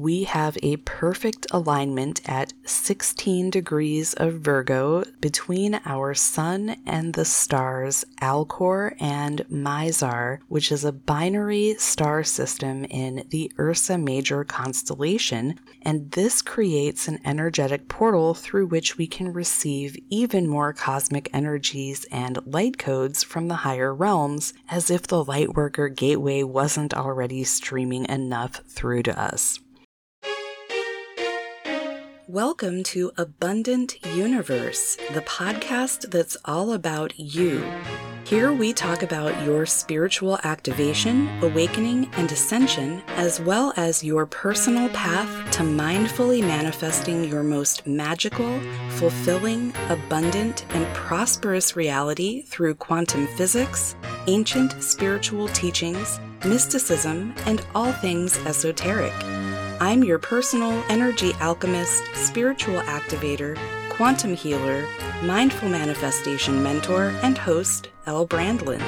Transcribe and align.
we 0.00 0.24
have 0.24 0.56
a 0.62 0.78
perfect 0.78 1.46
alignment 1.50 2.22
at 2.24 2.54
16 2.64 3.50
degrees 3.50 4.14
of 4.14 4.40
Virgo 4.40 5.04
between 5.20 5.78
our 5.84 6.14
sun 6.14 6.76
and 6.86 7.12
the 7.12 7.24
stars 7.26 8.06
Alcor 8.22 8.96
and 8.98 9.44
Mizar, 9.50 10.38
which 10.48 10.72
is 10.72 10.86
a 10.86 10.92
binary 10.92 11.74
star 11.78 12.24
system 12.24 12.86
in 12.86 13.26
the 13.28 13.52
Ursa 13.58 13.98
Major 13.98 14.42
constellation. 14.42 15.60
And 15.82 16.10
this 16.12 16.40
creates 16.40 17.06
an 17.06 17.20
energetic 17.26 17.88
portal 17.88 18.32
through 18.32 18.68
which 18.68 18.96
we 18.96 19.06
can 19.06 19.34
receive 19.34 19.98
even 20.08 20.46
more 20.46 20.72
cosmic 20.72 21.28
energies 21.34 22.06
and 22.10 22.38
light 22.46 22.78
codes 22.78 23.22
from 23.22 23.48
the 23.48 23.56
higher 23.56 23.94
realms, 23.94 24.54
as 24.70 24.90
if 24.90 25.02
the 25.02 25.22
Lightworker 25.22 25.94
Gateway 25.94 26.42
wasn't 26.42 26.94
already 26.94 27.44
streaming 27.44 28.06
enough 28.08 28.62
through 28.66 29.02
to 29.02 29.20
us. 29.20 29.60
Welcome 32.32 32.84
to 32.84 33.10
Abundant 33.16 33.96
Youniverse, 34.02 34.98
the 35.14 35.20
podcast 35.22 36.12
that's 36.12 36.36
all 36.44 36.74
about 36.74 37.18
you. 37.18 37.60
Here 38.22 38.52
we 38.52 38.72
talk 38.72 39.02
about 39.02 39.44
your 39.44 39.66
spiritual 39.66 40.38
activation, 40.44 41.28
awakening, 41.42 42.08
and 42.12 42.30
ascension, 42.30 43.02
as 43.16 43.40
well 43.40 43.72
as 43.76 44.04
your 44.04 44.26
personal 44.26 44.88
path 44.90 45.50
to 45.54 45.64
mindfully 45.64 46.40
manifesting 46.40 47.24
your 47.24 47.42
most 47.42 47.84
magical, 47.84 48.60
fulfilling, 48.90 49.72
abundant, 49.88 50.66
and 50.70 50.86
prosperous 50.94 51.74
reality 51.74 52.42
through 52.42 52.76
quantum 52.76 53.26
physics, 53.26 53.96
ancient 54.28 54.80
spiritual 54.80 55.48
teachings, 55.48 56.20
mysticism, 56.44 57.34
and 57.46 57.66
all 57.74 57.90
things 57.94 58.38
esoteric. 58.46 59.12
I'm 59.82 60.04
your 60.04 60.18
personal 60.18 60.84
energy 60.90 61.32
alchemist, 61.40 62.04
spiritual 62.14 62.80
activator, 62.82 63.56
quantum 63.88 64.34
healer, 64.34 64.86
mindful 65.22 65.70
manifestation 65.70 66.62
mentor, 66.62 67.14
and 67.22 67.38
host, 67.38 67.88
Elle 68.04 68.26
Brandlin. 68.26 68.82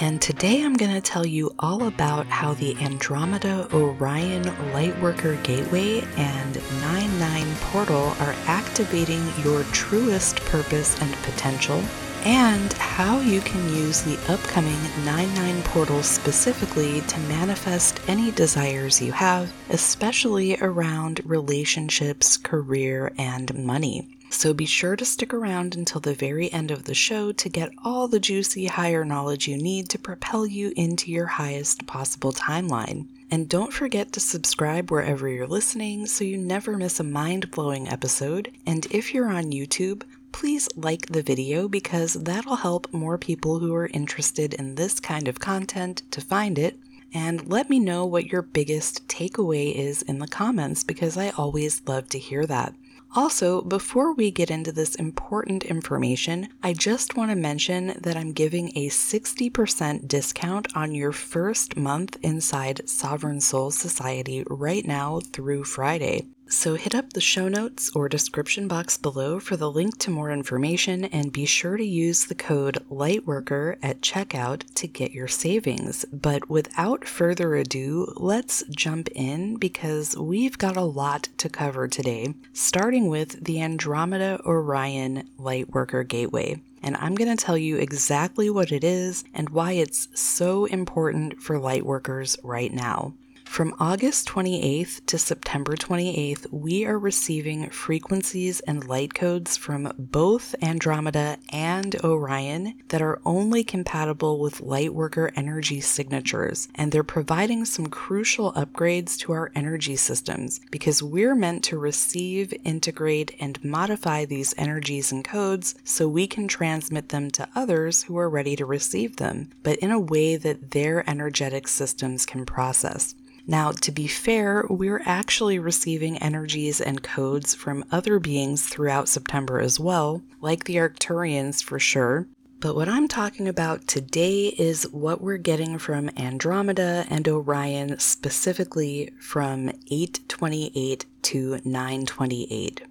And 0.00 0.20
today 0.20 0.64
I'm 0.64 0.74
going 0.74 0.90
to 0.90 1.00
tell 1.00 1.24
you 1.24 1.54
all 1.60 1.86
about 1.86 2.26
how 2.26 2.54
the 2.54 2.76
Andromeda 2.78 3.68
Orion 3.72 4.42
Lightworker 4.72 5.40
Gateway 5.44 6.00
and 6.16 6.56
99 6.80 7.54
Portal 7.60 8.12
are 8.18 8.34
activating 8.48 9.24
your 9.44 9.62
truest 9.70 10.40
purpose 10.46 11.00
and 11.00 11.12
potential 11.22 11.80
and 12.24 12.72
how 12.74 13.20
you 13.20 13.40
can 13.40 13.74
use 13.74 14.02
the 14.02 14.18
upcoming 14.32 14.78
9-9 15.04 15.64
portal 15.64 16.02
specifically 16.02 17.00
to 17.02 17.18
manifest 17.20 18.00
any 18.08 18.30
desires 18.30 19.00
you 19.00 19.12
have, 19.12 19.52
especially 19.70 20.56
around 20.60 21.20
relationships, 21.24 22.36
career, 22.36 23.12
and 23.18 23.54
money. 23.54 24.08
So 24.30 24.54
be 24.54 24.64
sure 24.64 24.96
to 24.96 25.04
stick 25.04 25.34
around 25.34 25.76
until 25.76 26.00
the 26.00 26.14
very 26.14 26.50
end 26.52 26.70
of 26.70 26.84
the 26.84 26.94
show 26.94 27.32
to 27.32 27.48
get 27.48 27.70
all 27.84 28.08
the 28.08 28.18
juicy 28.18 28.66
higher 28.66 29.04
knowledge 29.04 29.46
you 29.46 29.56
need 29.56 29.90
to 29.90 29.98
propel 29.98 30.46
you 30.46 30.72
into 30.74 31.10
your 31.10 31.26
highest 31.26 31.86
possible 31.86 32.32
timeline. 32.32 33.08
And 33.30 33.48
don't 33.48 33.72
forget 33.72 34.12
to 34.12 34.20
subscribe 34.20 34.90
wherever 34.90 35.28
you're 35.28 35.46
listening 35.46 36.06
so 36.06 36.24
you 36.24 36.38
never 36.38 36.76
miss 36.76 36.98
a 36.98 37.04
mind 37.04 37.50
blowing 37.50 37.88
episode. 37.88 38.50
And 38.66 38.86
if 38.90 39.12
you're 39.12 39.30
on 39.30 39.52
YouTube, 39.52 40.02
please 40.42 40.68
like 40.74 41.06
the 41.06 41.22
video 41.22 41.68
because 41.68 42.14
that'll 42.14 42.56
help 42.56 42.92
more 42.92 43.16
people 43.16 43.60
who 43.60 43.72
are 43.72 43.86
interested 43.94 44.52
in 44.54 44.74
this 44.74 44.98
kind 44.98 45.28
of 45.28 45.38
content 45.38 46.02
to 46.10 46.20
find 46.20 46.58
it. 46.58 46.76
And 47.14 47.46
let 47.46 47.70
me 47.70 47.78
know 47.78 48.04
what 48.04 48.26
your 48.26 48.42
biggest 48.42 49.06
takeaway 49.06 49.72
is 49.72 50.02
in 50.02 50.18
the 50.18 50.26
comments 50.26 50.82
because 50.82 51.16
I 51.16 51.28
always 51.28 51.80
love 51.86 52.08
to 52.08 52.18
hear 52.18 52.44
that. 52.46 52.74
Also, 53.14 53.62
before 53.62 54.14
we 54.14 54.32
get 54.32 54.50
into 54.50 54.72
this 54.72 54.96
important 54.96 55.62
information, 55.62 56.48
I 56.60 56.72
just 56.72 57.16
want 57.16 57.30
to 57.30 57.36
mention 57.36 57.94
that 58.00 58.16
I'm 58.16 58.32
giving 58.32 58.76
a 58.76 58.88
60% 58.88 60.08
discount 60.08 60.76
on 60.76 60.92
your 60.92 61.12
first 61.12 61.76
month 61.76 62.16
inside 62.20 62.88
Sovereign 62.88 63.40
Souls 63.40 63.78
Society 63.78 64.42
right 64.48 64.84
now 64.84 65.20
through 65.20 65.62
Friday. 65.62 66.26
So 66.54 66.74
hit 66.74 66.94
up 66.94 67.14
the 67.14 67.20
show 67.20 67.48
notes 67.48 67.90
or 67.94 68.10
description 68.10 68.68
box 68.68 68.98
below 68.98 69.40
for 69.40 69.56
the 69.56 69.70
link 69.70 69.96
to 70.00 70.10
more 70.10 70.30
information 70.30 71.06
and 71.06 71.32
be 71.32 71.46
sure 71.46 71.78
to 71.78 71.84
use 71.84 72.26
the 72.26 72.34
code 72.34 72.76
LIGHTWORKER 72.90 73.78
at 73.82 74.02
checkout 74.02 74.62
to 74.74 74.86
get 74.86 75.12
your 75.12 75.28
savings. 75.28 76.04
But 76.12 76.50
without 76.50 77.06
further 77.06 77.56
ado, 77.56 78.12
let's 78.16 78.62
jump 78.68 79.08
in 79.14 79.56
because 79.56 80.14
we've 80.14 80.58
got 80.58 80.76
a 80.76 80.82
lot 80.82 81.30
to 81.38 81.48
cover 81.48 81.88
today, 81.88 82.34
starting 82.52 83.08
with 83.08 83.42
the 83.42 83.62
Andromeda 83.62 84.38
Orion 84.44 85.30
Lightworker 85.38 86.06
Gateway 86.06 86.60
and 86.82 86.96
I'm 86.96 87.14
going 87.14 87.34
to 87.34 87.42
tell 87.42 87.56
you 87.56 87.76
exactly 87.76 88.50
what 88.50 88.72
it 88.72 88.82
is 88.82 89.24
and 89.32 89.48
why 89.50 89.72
it's 89.72 90.08
so 90.20 90.64
important 90.64 91.40
for 91.40 91.56
lightworkers 91.56 92.36
right 92.42 92.72
now. 92.72 93.14
From 93.52 93.74
August 93.78 94.26
28th 94.28 95.04
to 95.04 95.18
September 95.18 95.76
28th, 95.76 96.50
we 96.50 96.86
are 96.86 96.98
receiving 96.98 97.68
frequencies 97.68 98.60
and 98.60 98.88
light 98.88 99.12
codes 99.12 99.58
from 99.58 99.92
both 99.98 100.54
Andromeda 100.62 101.36
and 101.50 101.94
Orion 102.02 102.80
that 102.88 103.02
are 103.02 103.20
only 103.26 103.62
compatible 103.62 104.40
with 104.40 104.62
Lightworker 104.62 105.30
energy 105.36 105.82
signatures, 105.82 106.68
and 106.76 106.90
they're 106.92 107.04
providing 107.04 107.66
some 107.66 107.88
crucial 107.88 108.54
upgrades 108.54 109.18
to 109.18 109.32
our 109.32 109.52
energy 109.54 109.96
systems 109.96 110.62
because 110.70 111.02
we're 111.02 111.34
meant 111.34 111.62
to 111.64 111.76
receive, 111.76 112.54
integrate, 112.64 113.36
and 113.38 113.62
modify 113.62 114.24
these 114.24 114.54
energies 114.56 115.12
and 115.12 115.24
codes 115.24 115.74
so 115.84 116.08
we 116.08 116.26
can 116.26 116.48
transmit 116.48 117.10
them 117.10 117.30
to 117.30 117.46
others 117.54 118.04
who 118.04 118.16
are 118.16 118.30
ready 118.30 118.56
to 118.56 118.64
receive 118.64 119.16
them, 119.16 119.50
but 119.62 119.76
in 119.80 119.90
a 119.90 120.00
way 120.00 120.36
that 120.36 120.70
their 120.70 121.06
energetic 121.06 121.68
systems 121.68 122.24
can 122.24 122.46
process. 122.46 123.14
Now, 123.46 123.72
to 123.72 123.90
be 123.90 124.06
fair, 124.06 124.64
we're 124.68 125.02
actually 125.04 125.58
receiving 125.58 126.18
energies 126.18 126.80
and 126.80 127.02
codes 127.02 127.54
from 127.54 127.84
other 127.90 128.18
beings 128.18 128.68
throughout 128.68 129.08
September 129.08 129.60
as 129.60 129.80
well, 129.80 130.22
like 130.40 130.64
the 130.64 130.76
Arcturians 130.76 131.62
for 131.62 131.78
sure. 131.78 132.26
But 132.60 132.76
what 132.76 132.88
I'm 132.88 133.08
talking 133.08 133.48
about 133.48 133.88
today 133.88 134.54
is 134.56 134.84
what 134.92 135.20
we're 135.20 135.36
getting 135.38 135.78
from 135.78 136.10
Andromeda 136.16 137.04
and 137.10 137.26
Orion, 137.26 137.98
specifically 137.98 139.12
from 139.18 139.68
828 139.90 141.04
to 141.22 141.60
928 141.64 142.82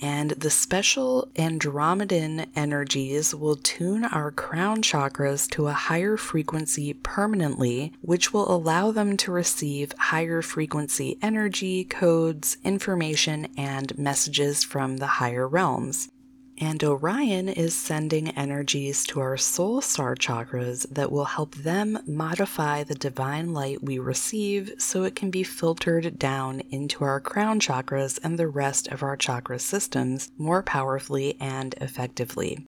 and 0.00 0.30
the 0.32 0.50
special 0.50 1.28
Andromedan 1.36 2.46
energies 2.54 3.34
will 3.34 3.56
tune 3.56 4.04
our 4.04 4.30
crown 4.30 4.82
chakras 4.82 5.48
to 5.50 5.68
a 5.68 5.72
higher 5.72 6.16
frequency 6.16 6.92
permanently, 6.92 7.92
which 8.02 8.32
will 8.32 8.50
allow 8.50 8.90
them 8.90 9.16
to 9.18 9.32
receive 9.32 9.92
higher 9.98 10.42
frequency 10.42 11.18
energy, 11.22 11.84
codes, 11.84 12.56
information, 12.64 13.48
and 13.56 13.96
messages 13.98 14.62
from 14.62 14.98
the 14.98 15.06
higher 15.06 15.46
realms. 15.46 16.08
And 16.58 16.82
Orion 16.82 17.48
is 17.48 17.78
sending 17.78 18.30
energies 18.30 19.04
to 19.06 19.20
our 19.20 19.36
soul 19.36 19.82
star 19.82 20.14
chakras 20.14 20.86
that 20.90 21.12
will 21.12 21.26
help 21.26 21.54
them 21.54 21.98
modify 22.06 22.82
the 22.82 22.94
divine 22.94 23.52
light 23.52 23.82
we 23.82 23.98
receive 23.98 24.72
so 24.78 25.04
it 25.04 25.14
can 25.14 25.30
be 25.30 25.42
filtered 25.42 26.18
down 26.18 26.60
into 26.70 27.04
our 27.04 27.20
crown 27.20 27.60
chakras 27.60 28.18
and 28.22 28.38
the 28.38 28.48
rest 28.48 28.88
of 28.88 29.02
our 29.02 29.16
chakra 29.16 29.58
systems 29.58 30.30
more 30.38 30.62
powerfully 30.62 31.36
and 31.40 31.74
effectively. 31.80 32.64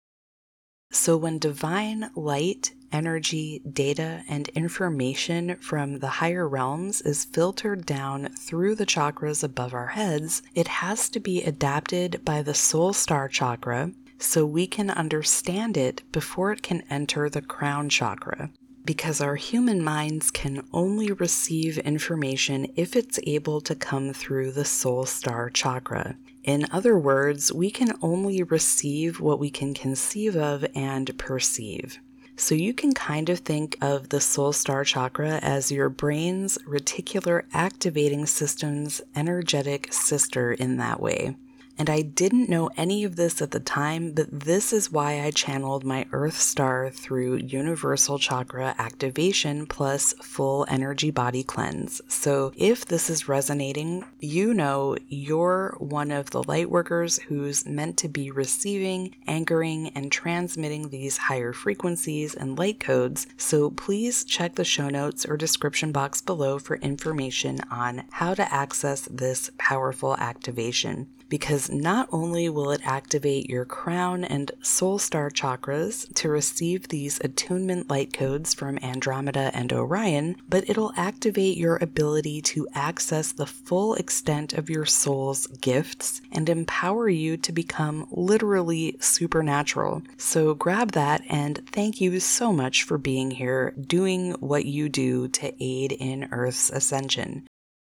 So, 0.90 1.16
when 1.16 1.38
divine 1.38 2.10
light 2.14 2.72
energy, 2.92 3.60
data, 3.70 4.22
and 4.28 4.48
information 4.48 5.56
from 5.56 5.98
the 5.98 6.08
higher 6.08 6.48
realms 6.48 7.00
is 7.02 7.24
filtered 7.24 7.86
down 7.86 8.28
through 8.38 8.74
the 8.74 8.86
chakras 8.86 9.42
above 9.42 9.74
our 9.74 9.88
heads, 9.88 10.42
it 10.54 10.68
has 10.68 11.08
to 11.10 11.20
be 11.20 11.42
adapted 11.42 12.24
by 12.24 12.42
the 12.42 12.54
soul 12.54 12.92
star 12.92 13.28
chakra 13.28 13.92
so 14.18 14.44
we 14.44 14.66
can 14.66 14.90
understand 14.90 15.76
it 15.76 16.02
before 16.12 16.52
it 16.52 16.62
can 16.62 16.82
enter 16.90 17.28
the 17.28 17.42
crown 17.42 17.88
chakra. 17.88 18.50
Because 18.84 19.20
our 19.20 19.36
human 19.36 19.84
minds 19.84 20.30
can 20.30 20.66
only 20.72 21.12
receive 21.12 21.78
information 21.78 22.72
if 22.74 22.96
it's 22.96 23.20
able 23.26 23.60
to 23.60 23.74
come 23.74 24.12
through 24.12 24.52
the 24.52 24.64
soul 24.64 25.04
star 25.04 25.50
chakra. 25.50 26.16
In 26.42 26.66
other 26.72 26.98
words, 26.98 27.52
we 27.52 27.70
can 27.70 27.92
only 28.00 28.42
receive 28.42 29.20
what 29.20 29.38
we 29.38 29.50
can 29.50 29.74
conceive 29.74 30.34
of 30.34 30.64
and 30.74 31.16
perceive. 31.18 31.98
So 32.40 32.54
you 32.54 32.72
can 32.72 32.94
kind 32.94 33.28
of 33.30 33.40
think 33.40 33.76
of 33.80 34.10
the 34.10 34.20
soul 34.20 34.52
star 34.52 34.84
chakra 34.84 35.40
as 35.42 35.72
your 35.72 35.88
brain's 35.88 36.56
reticular 36.58 37.42
activating 37.52 38.26
system's 38.26 39.00
energetic 39.16 39.92
sister 39.92 40.52
in 40.52 40.76
that 40.76 41.00
way. 41.00 41.36
And 41.78 41.88
I 41.88 42.02
didn't 42.02 42.48
know 42.48 42.70
any 42.76 43.04
of 43.04 43.14
this 43.14 43.40
at 43.40 43.52
the 43.52 43.60
time, 43.60 44.10
but 44.12 44.26
this 44.32 44.72
is 44.72 44.90
why 44.90 45.20
I 45.20 45.30
channeled 45.30 45.84
my 45.84 46.06
Earth 46.10 46.36
Star 46.36 46.90
through 46.90 47.36
Universal 47.36 48.18
Chakra 48.18 48.74
Activation 48.78 49.64
plus 49.64 50.12
Full 50.14 50.66
Energy 50.68 51.12
Body 51.12 51.44
Cleanse. 51.44 52.00
So 52.08 52.52
if 52.56 52.84
this 52.84 53.08
is 53.08 53.28
resonating, 53.28 54.04
you 54.18 54.54
know 54.54 54.96
you're 55.08 55.76
one 55.78 56.10
of 56.10 56.30
the 56.30 56.42
light 56.42 56.68
workers 56.68 57.18
who's 57.28 57.64
meant 57.64 57.96
to 57.98 58.08
be 58.08 58.32
receiving, 58.32 59.14
anchoring, 59.28 59.92
and 59.94 60.10
transmitting 60.10 60.88
these 60.88 61.16
higher 61.16 61.52
frequencies 61.52 62.34
and 62.34 62.58
light 62.58 62.80
codes. 62.80 63.28
So 63.36 63.70
please 63.70 64.24
check 64.24 64.56
the 64.56 64.64
show 64.64 64.88
notes 64.88 65.24
or 65.24 65.36
description 65.36 65.92
box 65.92 66.20
below 66.22 66.58
for 66.58 66.76
information 66.78 67.60
on 67.70 68.02
how 68.10 68.34
to 68.34 68.52
access 68.52 69.02
this 69.02 69.52
powerful 69.58 70.16
activation 70.16 71.06
because 71.28 71.70
not 71.70 72.08
only 72.10 72.48
will 72.48 72.70
it 72.70 72.80
activate 72.84 73.48
your 73.48 73.64
crown 73.64 74.24
and 74.24 74.52
soul 74.62 74.98
star 74.98 75.30
chakras 75.30 76.12
to 76.14 76.28
receive 76.28 76.88
these 76.88 77.20
attunement 77.20 77.90
light 77.90 78.12
codes 78.12 78.54
from 78.54 78.78
Andromeda 78.82 79.50
and 79.54 79.72
Orion, 79.72 80.36
but 80.48 80.68
it'll 80.68 80.92
activate 80.96 81.56
your 81.56 81.76
ability 81.76 82.40
to 82.42 82.66
access 82.74 83.32
the 83.32 83.46
full 83.46 83.94
extent 83.94 84.52
of 84.52 84.70
your 84.70 84.86
soul's 84.86 85.46
gifts 85.46 86.20
and 86.32 86.48
empower 86.48 87.08
you 87.08 87.36
to 87.36 87.52
become 87.52 88.06
literally 88.10 88.96
supernatural. 89.00 90.02
So 90.16 90.54
grab 90.54 90.92
that 90.92 91.22
and 91.28 91.60
thank 91.72 92.00
you 92.00 92.20
so 92.20 92.52
much 92.52 92.82
for 92.84 92.98
being 92.98 93.30
here, 93.30 93.74
doing 93.80 94.32
what 94.40 94.64
you 94.64 94.88
do 94.88 95.28
to 95.28 95.52
aid 95.62 95.92
in 95.92 96.28
Earth's 96.32 96.70
ascension. 96.70 97.46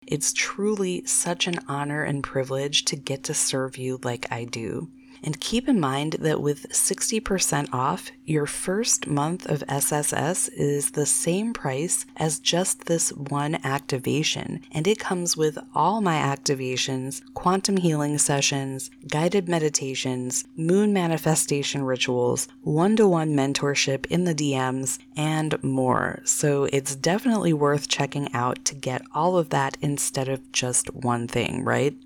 It's 0.07 0.33
truly 0.33 1.05
such 1.07 1.47
an 1.47 1.61
honor 1.69 2.03
and 2.03 2.23
privilege 2.23 2.85
to 2.87 2.97
get 2.97 3.23
to 3.25 3.35
serve 3.35 3.79
you 3.79 4.01
like 4.03 4.31
I 4.31 4.45
do. 4.45 4.91
And 5.23 5.41
keep 5.41 5.69
in 5.69 5.79
mind 5.79 6.15
that 6.21 6.41
with 6.41 6.69
60% 6.71 7.69
off, 7.73 8.11
your 8.25 8.47
first 8.47 9.07
month 9.07 9.47
of 9.47 9.63
SSS 9.69 10.49
is 10.49 10.93
the 10.93 11.07
same 11.07 11.53
price 11.53 12.07
as 12.17 12.39
just 12.39 12.87
this 12.87 13.13
one 13.13 13.59
activation. 13.65 14.63
And 14.73 14.87
it 14.87 14.99
comes 14.99 15.37
with 15.37 15.59
all 15.75 16.01
my 16.01 16.17
activations, 16.17 17.23
quantum 17.35 17.77
healing 17.77 18.19
sessions, 18.19 18.91
guided 19.09 19.49
meditations, 19.49 20.45
moon 20.57 20.93
manifestation 20.93 21.85
rituals, 21.85 22.49
one 22.63 22.97
to 22.97 23.07
one 23.07 23.35
mentorship 23.35 24.07
in 24.07 24.25
the 24.25 24.35
DMs, 24.35 24.99
and 25.17 25.63
more. 25.63 26.21
So 26.25 26.65
it's 26.73 26.97
definitely 26.97 27.53
worth 27.53 27.89
checking 27.89 28.33
out 28.35 28.65
to 28.67 28.75
get 28.75 29.03
all 29.15 29.37
of 29.37 29.51
that 29.51 29.77
instead 29.81 30.29
of 30.29 30.53
just 30.53 30.95
one 30.95 31.29
thing, 31.29 31.65
right? 31.65 31.97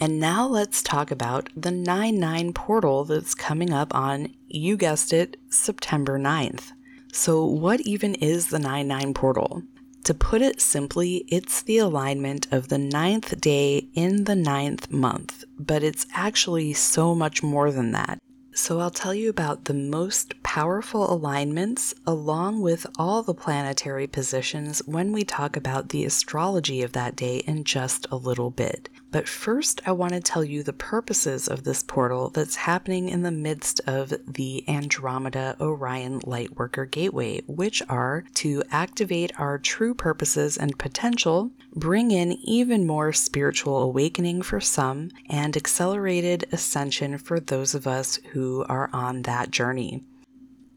And 0.00 0.20
now 0.20 0.46
let's 0.46 0.80
talk 0.80 1.10
about 1.10 1.48
the 1.56 1.72
9 1.72 2.20
9 2.20 2.52
portal 2.52 3.04
that's 3.04 3.34
coming 3.34 3.72
up 3.72 3.92
on, 3.94 4.32
you 4.46 4.76
guessed 4.76 5.12
it, 5.12 5.36
September 5.50 6.18
9th. 6.18 6.70
So, 7.12 7.44
what 7.44 7.80
even 7.80 8.14
is 8.14 8.48
the 8.48 8.60
9 8.60 8.86
9 8.86 9.14
portal? 9.14 9.64
To 10.04 10.14
put 10.14 10.40
it 10.40 10.60
simply, 10.60 11.24
it's 11.28 11.62
the 11.62 11.78
alignment 11.78 12.46
of 12.52 12.68
the 12.68 12.78
ninth 12.78 13.40
day 13.40 13.88
in 13.94 14.24
the 14.24 14.36
ninth 14.36 14.90
month, 14.90 15.44
but 15.58 15.82
it's 15.82 16.06
actually 16.14 16.74
so 16.74 17.14
much 17.14 17.42
more 17.42 17.72
than 17.72 17.90
that. 17.92 18.20
So, 18.54 18.78
I'll 18.78 18.90
tell 18.90 19.14
you 19.14 19.28
about 19.28 19.64
the 19.64 19.74
most 19.74 20.40
powerful 20.44 21.12
alignments 21.12 21.92
along 22.06 22.60
with 22.60 22.86
all 22.98 23.24
the 23.24 23.34
planetary 23.34 24.06
positions 24.06 24.80
when 24.86 25.12
we 25.12 25.24
talk 25.24 25.56
about 25.56 25.88
the 25.88 26.04
astrology 26.04 26.82
of 26.82 26.92
that 26.92 27.16
day 27.16 27.38
in 27.38 27.64
just 27.64 28.06
a 28.12 28.16
little 28.16 28.50
bit. 28.50 28.88
But 29.10 29.26
first, 29.26 29.80
I 29.86 29.92
want 29.92 30.12
to 30.12 30.20
tell 30.20 30.44
you 30.44 30.62
the 30.62 30.74
purposes 30.74 31.48
of 31.48 31.64
this 31.64 31.82
portal 31.82 32.28
that's 32.28 32.56
happening 32.56 33.08
in 33.08 33.22
the 33.22 33.30
midst 33.30 33.80
of 33.86 34.12
the 34.26 34.68
Andromeda 34.68 35.56
Orion 35.60 36.20
Lightworker 36.20 36.90
Gateway, 36.90 37.40
which 37.46 37.82
are 37.88 38.24
to 38.34 38.62
activate 38.70 39.32
our 39.40 39.58
true 39.58 39.94
purposes 39.94 40.58
and 40.58 40.78
potential, 40.78 41.50
bring 41.74 42.10
in 42.10 42.32
even 42.32 42.86
more 42.86 43.14
spiritual 43.14 43.78
awakening 43.78 44.42
for 44.42 44.60
some, 44.60 45.10
and 45.30 45.56
accelerated 45.56 46.46
ascension 46.52 47.16
for 47.16 47.40
those 47.40 47.74
of 47.74 47.86
us 47.86 48.18
who 48.32 48.66
are 48.68 48.90
on 48.92 49.22
that 49.22 49.50
journey. 49.50 50.04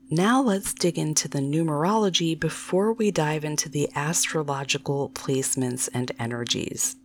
Now 0.10 0.42
let's 0.42 0.74
dig 0.74 0.98
into 0.98 1.28
the 1.28 1.40
numerology 1.40 2.40
before 2.40 2.94
we 2.94 3.12
dive 3.12 3.44
into 3.44 3.68
the 3.68 3.90
astrological 3.96 5.10
placements 5.10 5.90
and 5.94 6.12
energies. 6.20 6.96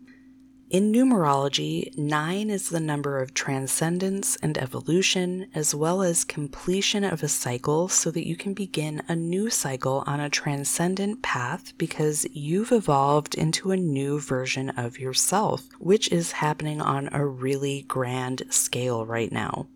In 0.77 0.93
numerology, 0.93 1.97
nine 1.97 2.51
is 2.51 2.69
the 2.69 2.81
number 2.81 3.19
of 3.23 3.33
transcendence 3.33 4.37
and 4.43 4.59
evolution, 4.59 5.47
as 5.55 5.75
well 5.75 6.03
as 6.03 6.23
completion 6.23 7.03
of 7.03 7.23
a 7.23 7.29
cycle 7.29 7.89
so 7.89 8.11
that 8.11 8.27
you 8.27 8.37
can 8.37 8.53
begin 8.53 9.03
a 9.09 9.17
new 9.17 9.49
cycle 9.49 10.05
on 10.07 10.21
a 10.21 10.29
transcendent 10.29 11.23
path 11.23 11.73
because 11.79 12.27
you've 12.31 12.73
evolved 12.73 13.35
into 13.35 13.71
a 13.71 13.77
new 13.79 14.21
version 14.21 14.69
of 14.69 14.99
yourself, 14.99 15.67
which 15.79 16.13
is 16.13 16.33
happening 16.33 16.83
on 16.83 17.09
a 17.11 17.25
really 17.25 17.87
grand 17.89 18.43
scale 18.51 19.07
right 19.07 19.33
now. 19.33 19.69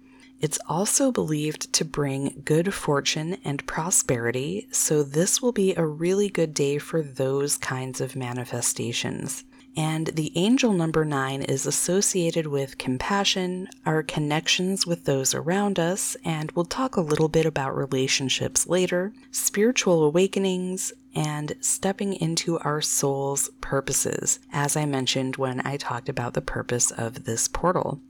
It's 0.42 0.58
also 0.68 1.10
believed 1.10 1.72
to 1.72 1.84
bring 1.86 2.42
good 2.44 2.74
fortune 2.74 3.38
and 3.42 3.64
prosperity, 3.64 4.68
so 4.70 5.02
this 5.02 5.40
will 5.40 5.52
be 5.52 5.74
a 5.74 5.86
really 5.86 6.28
good 6.28 6.52
day 6.52 6.76
for 6.76 7.00
those 7.00 7.56
kinds 7.56 8.02
of 8.02 8.16
manifestations. 8.16 9.44
And 9.76 10.08
the 10.08 10.32
angel 10.34 10.72
number 10.72 11.04
nine 11.04 11.42
is 11.42 11.64
associated 11.64 12.46
with 12.46 12.78
compassion, 12.78 13.68
our 13.86 14.02
connections 14.02 14.86
with 14.86 15.04
those 15.04 15.32
around 15.32 15.78
us, 15.78 16.16
and 16.24 16.50
we'll 16.52 16.64
talk 16.64 16.96
a 16.96 17.00
little 17.00 17.28
bit 17.28 17.46
about 17.46 17.76
relationships 17.76 18.66
later, 18.66 19.12
spiritual 19.30 20.02
awakenings, 20.04 20.92
and 21.14 21.54
stepping 21.60 22.14
into 22.14 22.58
our 22.60 22.80
soul's 22.80 23.50
purposes, 23.60 24.40
as 24.52 24.76
I 24.76 24.86
mentioned 24.86 25.36
when 25.36 25.64
I 25.66 25.76
talked 25.76 26.08
about 26.08 26.34
the 26.34 26.40
purpose 26.40 26.90
of 26.90 27.24
this 27.24 27.48
portal. 27.48 28.00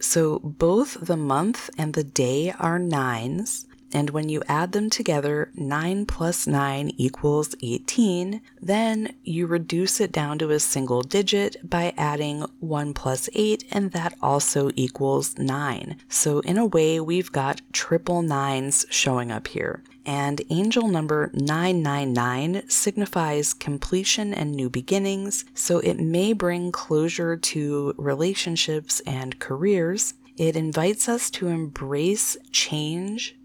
So 0.00 0.38
both 0.40 0.98
the 1.00 1.16
month 1.16 1.70
and 1.78 1.94
the 1.94 2.04
day 2.04 2.52
are 2.58 2.78
nines, 2.78 3.66
and 3.92 4.10
when 4.10 4.28
you 4.28 4.42
add 4.48 4.72
them 4.72 4.90
together, 4.90 5.50
9 5.54 6.06
plus 6.06 6.46
9 6.46 6.90
equals 6.96 7.54
18, 7.62 8.40
then 8.60 9.14
you 9.22 9.46
reduce 9.46 10.00
it 10.00 10.12
down 10.12 10.38
to 10.38 10.50
a 10.50 10.60
single 10.60 11.02
digit 11.02 11.56
by 11.68 11.94
adding 11.96 12.44
1 12.60 12.94
plus 12.94 13.28
8, 13.32 13.64
and 13.70 13.92
that 13.92 14.14
also 14.20 14.70
equals 14.74 15.38
9. 15.38 15.96
So, 16.08 16.40
in 16.40 16.58
a 16.58 16.66
way, 16.66 17.00
we've 17.00 17.30
got 17.30 17.62
triple 17.72 18.22
nines 18.22 18.84
showing 18.90 19.30
up 19.30 19.48
here. 19.48 19.82
And 20.04 20.40
angel 20.50 20.86
number 20.88 21.30
999 21.34 22.68
signifies 22.68 23.54
completion 23.54 24.32
and 24.32 24.52
new 24.52 24.70
beginnings, 24.70 25.44
so 25.54 25.78
it 25.78 25.98
may 25.98 26.32
bring 26.32 26.70
closure 26.70 27.36
to 27.36 27.94
relationships 27.96 29.00
and 29.00 29.38
careers. 29.38 30.14
It 30.36 30.54
invites 30.54 31.08
us 31.08 31.30
to 31.30 31.48
embrace 31.48 32.36
change 32.52 33.36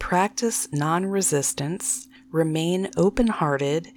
practice 0.00 0.66
non 0.72 1.06
resistance, 1.06 2.08
remain 2.32 2.90
open 2.96 3.28
hearted, 3.28 3.92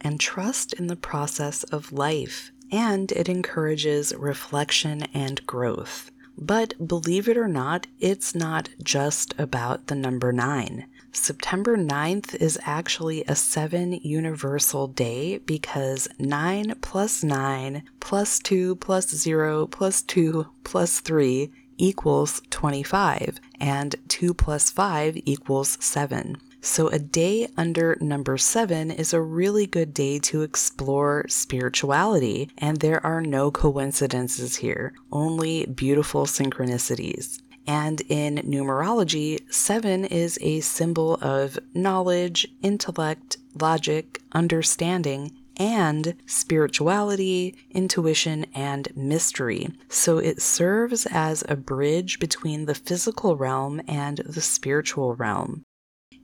and 0.00 0.20
trust 0.20 0.72
in 0.74 0.86
the 0.86 0.94
process 0.94 1.64
of 1.64 1.92
life. 1.92 2.52
And 2.70 3.10
it 3.10 3.28
encourages 3.28 4.14
reflection 4.14 5.02
and 5.12 5.44
growth. 5.46 6.12
But 6.38 6.86
believe 6.86 7.28
it 7.28 7.36
or 7.38 7.48
not, 7.48 7.86
it's 7.98 8.34
not 8.34 8.68
just 8.82 9.34
about 9.38 9.86
the 9.86 9.94
number 9.94 10.32
nine. 10.32 10.86
September 11.12 11.78
9th 11.78 12.34
is 12.34 12.58
actually 12.64 13.24
a 13.24 13.34
seven 13.34 13.94
universal 13.94 14.86
day 14.86 15.38
because 15.38 16.08
9 16.18 16.74
plus 16.82 17.24
9 17.24 17.82
plus 18.00 18.38
2 18.40 18.76
plus 18.76 19.08
0 19.08 19.66
plus 19.66 20.02
2 20.02 20.46
plus 20.62 21.00
3 21.00 21.50
equals 21.78 22.42
25, 22.50 23.40
and 23.60 23.96
2 24.08 24.34
plus 24.34 24.70
5 24.70 25.18
equals 25.24 25.78
7. 25.80 26.36
So, 26.66 26.88
a 26.88 26.98
day 26.98 27.48
under 27.56 27.96
number 28.00 28.36
seven 28.36 28.90
is 28.90 29.12
a 29.12 29.20
really 29.20 29.66
good 29.66 29.94
day 29.94 30.18
to 30.18 30.42
explore 30.42 31.24
spirituality, 31.28 32.50
and 32.58 32.78
there 32.78 33.04
are 33.06 33.20
no 33.20 33.52
coincidences 33.52 34.56
here, 34.56 34.92
only 35.12 35.66
beautiful 35.66 36.24
synchronicities. 36.24 37.40
And 37.68 38.00
in 38.08 38.36
numerology, 38.38 39.40
seven 39.52 40.04
is 40.04 40.38
a 40.40 40.58
symbol 40.60 41.14
of 41.22 41.58
knowledge, 41.72 42.48
intellect, 42.62 43.36
logic, 43.54 44.20
understanding, 44.32 45.32
and 45.56 46.14
spirituality, 46.26 47.56
intuition, 47.70 48.46
and 48.54 48.88
mystery. 48.96 49.68
So 49.88 50.18
it 50.18 50.42
serves 50.42 51.06
as 51.06 51.44
a 51.48 51.56
bridge 51.56 52.18
between 52.18 52.66
the 52.66 52.74
physical 52.74 53.36
realm 53.36 53.80
and 53.88 54.18
the 54.18 54.40
spiritual 54.40 55.14
realm. 55.14 55.64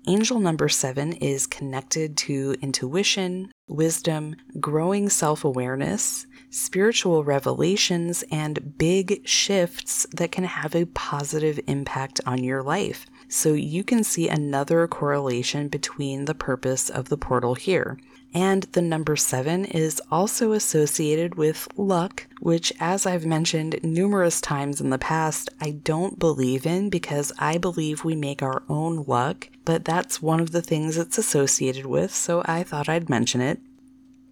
Angel 0.09 0.41
number 0.41 0.69
seven 0.69 1.13
is 1.13 1.47
connected 1.47 2.17
to 2.19 2.57
intuition, 2.61 3.53
wisdom, 3.69 4.35
growing 4.59 5.09
self 5.09 5.45
awareness, 5.45 6.27
spiritual 6.51 7.23
revelations, 7.23 8.25
and 8.33 8.77
big 8.77 9.27
shifts 9.29 10.05
that 10.13 10.33
can 10.33 10.43
have 10.43 10.75
a 10.75 10.87
positive 10.87 11.61
impact 11.69 12.21
on 12.27 12.43
your 12.43 12.65
life. 12.65 13.07
So 13.29 13.53
you 13.53 13.85
can 13.85 14.03
see 14.03 14.29
another 14.29 14.89
correlation 14.89 15.69
between 15.69 16.25
the 16.25 16.35
purpose 16.35 16.91
of 16.91 17.09
the 17.09 17.17
portal 17.17 17.55
here. 17.55 17.97
And 18.35 18.63
the 18.73 18.81
number 18.81 19.15
seven 19.17 19.67
is 19.67 20.01
also 20.11 20.53
associated 20.53 21.35
with 21.35 21.69
luck, 21.77 22.27
which, 22.41 22.73
as 22.81 23.05
I've 23.05 23.27
mentioned 23.27 23.79
numerous 23.83 24.41
times 24.41 24.81
in 24.81 24.91
the 24.91 24.99
past, 24.99 25.51
I 25.61 25.73
don't 25.73 26.19
believe 26.19 26.65
in 26.65 26.89
because 26.89 27.31
I 27.39 27.59
believe 27.59 28.05
we 28.05 28.17
make 28.17 28.43
our 28.43 28.63
own 28.69 29.05
luck, 29.07 29.51
but 29.67 29.85
that's 29.85 30.23
one 30.23 30.41
of 30.41 30.53
the 30.53 30.63
things 30.63 30.97
it's 30.97 31.19
associated 31.19 31.85
with, 31.85 32.15
so 32.15 32.43
I 32.47 32.63
thought 32.63 32.89
I'd 32.89 33.11
mention 33.11 33.43
it. 33.43 33.61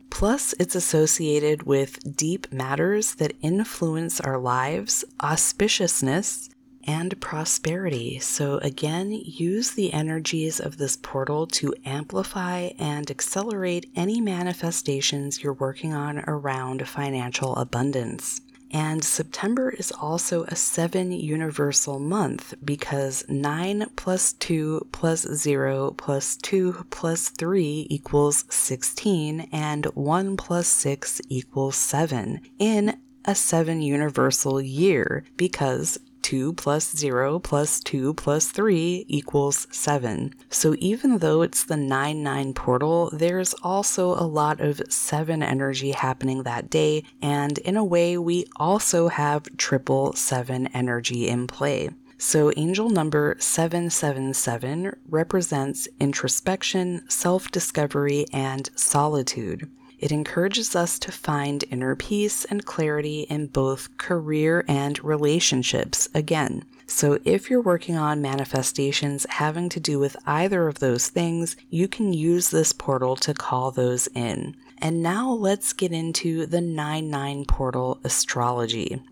Plus, 0.08 0.54
it's 0.58 0.74
associated 0.74 1.64
with 1.64 2.16
deep 2.16 2.52
matters 2.52 3.14
that 3.16 3.36
influence 3.42 4.20
our 4.20 4.38
lives, 4.38 5.04
auspiciousness, 5.20 6.48
and 6.86 7.20
prosperity. 7.20 8.18
So, 8.18 8.58
again, 8.58 9.10
use 9.12 9.72
the 9.72 9.92
energies 9.92 10.60
of 10.60 10.76
this 10.76 10.96
portal 10.96 11.46
to 11.48 11.74
amplify 11.84 12.70
and 12.78 13.10
accelerate 13.10 13.90
any 13.94 14.20
manifestations 14.20 15.42
you're 15.42 15.52
working 15.52 15.92
on 15.92 16.20
around 16.26 16.86
financial 16.88 17.56
abundance. 17.56 18.40
And 18.72 19.02
September 19.02 19.70
is 19.70 19.90
also 19.90 20.44
a 20.44 20.54
seven 20.54 21.10
universal 21.10 21.98
month 21.98 22.54
because 22.64 23.24
9 23.28 23.86
plus 23.96 24.32
2 24.34 24.88
plus 24.92 25.22
0 25.22 25.92
plus 25.96 26.36
2 26.36 26.86
plus 26.90 27.30
3 27.30 27.86
equals 27.90 28.44
16, 28.48 29.48
and 29.50 29.86
1 29.86 30.36
plus 30.36 30.68
6 30.68 31.20
equals 31.28 31.76
7 31.76 32.40
in 32.60 32.96
a 33.24 33.34
seven 33.34 33.82
universal 33.82 34.60
year 34.60 35.24
because 35.36 35.98
2 36.22 36.52
plus 36.54 36.96
0 36.96 37.38
plus 37.38 37.80
2 37.80 38.14
plus 38.14 38.48
3 38.48 39.04
equals 39.08 39.66
7. 39.70 40.34
So 40.50 40.74
even 40.78 41.18
though 41.18 41.42
it's 41.42 41.64
the 41.64 41.76
9 41.76 42.22
9 42.22 42.54
portal, 42.54 43.10
there's 43.12 43.54
also 43.62 44.10
a 44.10 44.26
lot 44.26 44.60
of 44.60 44.80
7 44.88 45.42
energy 45.42 45.92
happening 45.92 46.42
that 46.42 46.70
day, 46.70 47.04
and 47.22 47.58
in 47.58 47.76
a 47.76 47.84
way, 47.84 48.16
we 48.16 48.46
also 48.56 49.08
have 49.08 49.56
triple 49.56 50.12
7 50.12 50.68
energy 50.68 51.28
in 51.28 51.46
play. 51.46 51.90
So, 52.18 52.52
angel 52.54 52.90
number 52.90 53.34
777 53.38 54.94
represents 55.08 55.88
introspection, 55.98 57.08
self 57.08 57.50
discovery, 57.50 58.26
and 58.30 58.68
solitude. 58.76 59.70
It 60.00 60.10
encourages 60.10 60.74
us 60.74 60.98
to 61.00 61.12
find 61.12 61.62
inner 61.70 61.94
peace 61.94 62.46
and 62.46 62.64
clarity 62.64 63.26
in 63.28 63.48
both 63.48 63.98
career 63.98 64.64
and 64.66 65.02
relationships 65.04 66.08
again. 66.14 66.64
So, 66.86 67.18
if 67.24 67.50
you're 67.50 67.60
working 67.60 67.96
on 67.96 68.22
manifestations 68.22 69.26
having 69.28 69.68
to 69.68 69.78
do 69.78 69.98
with 69.98 70.16
either 70.26 70.66
of 70.68 70.78
those 70.78 71.08
things, 71.08 71.54
you 71.68 71.86
can 71.86 72.14
use 72.14 72.48
this 72.48 72.72
portal 72.72 73.14
to 73.16 73.34
call 73.34 73.70
those 73.70 74.08
in. 74.14 74.56
And 74.78 75.02
now 75.02 75.30
let's 75.30 75.74
get 75.74 75.92
into 75.92 76.46
the 76.46 76.62
9 76.62 77.10
9 77.10 77.44
portal 77.44 78.00
astrology. 78.02 79.02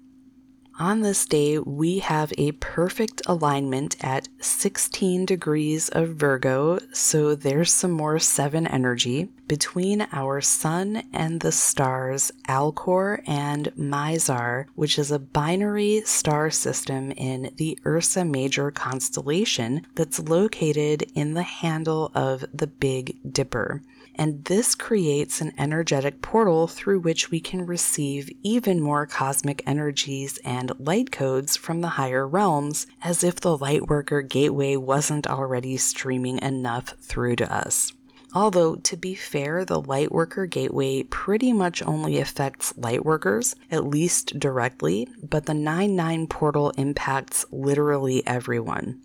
On 0.80 1.00
this 1.00 1.26
day, 1.26 1.58
we 1.58 1.98
have 1.98 2.32
a 2.38 2.52
perfect 2.52 3.20
alignment 3.26 3.96
at 4.00 4.28
16 4.38 5.26
degrees 5.26 5.88
of 5.88 6.10
Virgo, 6.10 6.78
so 6.92 7.34
there's 7.34 7.72
some 7.72 7.90
more 7.90 8.20
7 8.20 8.64
energy 8.64 9.28
between 9.48 10.06
our 10.12 10.40
Sun 10.40 11.02
and 11.12 11.40
the 11.40 11.50
stars 11.50 12.30
Alcor 12.48 13.24
and 13.26 13.72
Mizar, 13.76 14.66
which 14.76 15.00
is 15.00 15.10
a 15.10 15.18
binary 15.18 16.02
star 16.04 16.48
system 16.48 17.10
in 17.10 17.50
the 17.56 17.76
Ursa 17.84 18.24
Major 18.24 18.70
constellation 18.70 19.84
that's 19.96 20.20
located 20.20 21.10
in 21.12 21.34
the 21.34 21.42
handle 21.42 22.12
of 22.14 22.44
the 22.54 22.68
Big 22.68 23.16
Dipper 23.28 23.82
and 24.18 24.44
this 24.46 24.74
creates 24.74 25.40
an 25.40 25.52
energetic 25.56 26.20
portal 26.20 26.66
through 26.66 26.98
which 26.98 27.30
we 27.30 27.38
can 27.38 27.64
receive 27.64 28.28
even 28.42 28.80
more 28.80 29.06
cosmic 29.06 29.62
energies 29.64 30.38
and 30.44 30.72
light 30.80 31.12
codes 31.12 31.56
from 31.56 31.80
the 31.80 31.88
higher 31.88 32.26
realms, 32.26 32.88
as 33.00 33.22
if 33.22 33.36
the 33.36 33.56
Lightworker 33.56 34.28
Gateway 34.28 34.74
wasn't 34.74 35.28
already 35.28 35.76
streaming 35.76 36.38
enough 36.42 36.94
through 37.00 37.36
to 37.36 37.52
us. 37.52 37.92
Although, 38.34 38.76
to 38.76 38.96
be 38.96 39.14
fair, 39.14 39.64
the 39.64 39.80
Lightworker 39.80 40.50
Gateway 40.50 41.04
pretty 41.04 41.52
much 41.52 41.82
only 41.82 42.18
affects 42.18 42.74
Lightworkers, 42.74 43.54
at 43.70 43.86
least 43.86 44.38
directly, 44.38 45.08
but 45.22 45.46
the 45.46 45.54
9 45.54 45.96
9 45.96 46.26
portal 46.26 46.70
impacts 46.76 47.46
literally 47.50 48.26
everyone. 48.26 49.00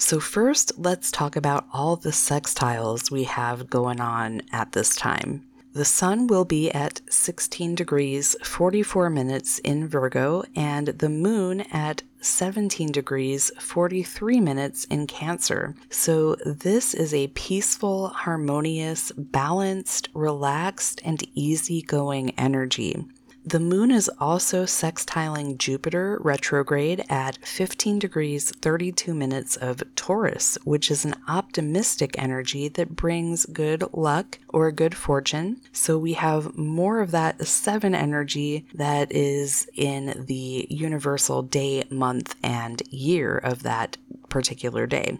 So, 0.00 0.18
first, 0.18 0.72
let's 0.78 1.10
talk 1.10 1.36
about 1.36 1.66
all 1.74 1.94
the 1.94 2.08
sextiles 2.08 3.10
we 3.10 3.24
have 3.24 3.68
going 3.68 4.00
on 4.00 4.40
at 4.50 4.72
this 4.72 4.96
time. 4.96 5.46
The 5.74 5.84
sun 5.84 6.26
will 6.26 6.46
be 6.46 6.70
at 6.70 7.02
16 7.10 7.74
degrees 7.74 8.34
44 8.42 9.10
minutes 9.10 9.58
in 9.58 9.86
Virgo, 9.86 10.42
and 10.56 10.88
the 10.88 11.10
moon 11.10 11.60
at 11.70 12.02
17 12.22 12.90
degrees 12.90 13.52
43 13.60 14.40
minutes 14.40 14.84
in 14.84 15.06
Cancer. 15.06 15.76
So, 15.90 16.34
this 16.46 16.94
is 16.94 17.12
a 17.12 17.28
peaceful, 17.28 18.08
harmonious, 18.08 19.12
balanced, 19.12 20.08
relaxed, 20.14 21.02
and 21.04 21.22
easygoing 21.34 22.30
energy. 22.38 23.04
The 23.44 23.58
moon 23.58 23.90
is 23.90 24.10
also 24.18 24.64
sextiling 24.64 25.56
Jupiter 25.56 26.18
retrograde 26.20 27.06
at 27.08 27.38
15 27.42 27.98
degrees 27.98 28.50
32 28.50 29.14
minutes 29.14 29.56
of 29.56 29.82
Taurus, 29.96 30.58
which 30.64 30.90
is 30.90 31.06
an 31.06 31.14
optimistic 31.26 32.14
energy 32.18 32.68
that 32.68 32.96
brings 32.96 33.46
good 33.46 33.82
luck 33.94 34.38
or 34.50 34.70
good 34.70 34.94
fortune. 34.94 35.62
So 35.72 35.96
we 35.96 36.12
have 36.12 36.56
more 36.58 37.00
of 37.00 37.12
that 37.12 37.46
seven 37.46 37.94
energy 37.94 38.66
that 38.74 39.10
is 39.10 39.66
in 39.74 40.26
the 40.26 40.66
universal 40.68 41.42
day, 41.42 41.84
month, 41.90 42.36
and 42.42 42.82
year 42.90 43.38
of 43.38 43.62
that 43.62 43.96
particular 44.28 44.86
day. 44.86 45.18